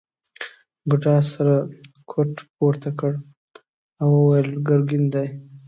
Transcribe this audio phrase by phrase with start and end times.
[0.87, 1.55] بوډا سره
[2.11, 3.13] کوټ پورته کړ
[4.01, 5.27] او وویل ګرګین دی.